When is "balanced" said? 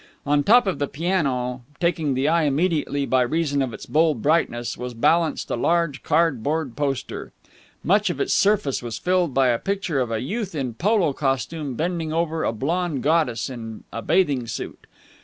4.95-5.51